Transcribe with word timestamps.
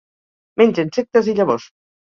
Menja 0.61 0.87
insectes 0.87 1.31
i 1.35 1.39
llavors. 1.43 1.73